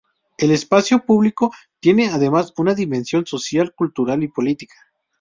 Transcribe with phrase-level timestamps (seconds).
[0.39, 4.73] El espacio público tiene además una dimensión social, cultural y política.